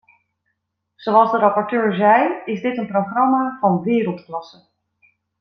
[0.95, 4.65] Zoals de rapporteur zei, is dit een programma van wereldklasse.